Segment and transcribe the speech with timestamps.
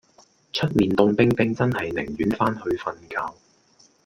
[0.51, 3.37] 出面涷冰冰真係寧願返去瞓覺